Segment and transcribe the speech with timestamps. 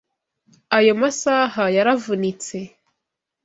[0.77, 2.57] Ayo masaha yaravunitse.